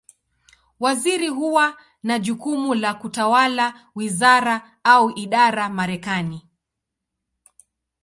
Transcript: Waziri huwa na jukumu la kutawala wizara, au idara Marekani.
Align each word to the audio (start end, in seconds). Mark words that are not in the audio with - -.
Waziri 0.79 1.27
huwa 1.27 1.77
na 2.03 2.19
jukumu 2.19 2.73
la 2.75 2.93
kutawala 2.93 3.89
wizara, 3.95 4.79
au 4.83 5.09
idara 5.11 5.69
Marekani. 5.69 6.47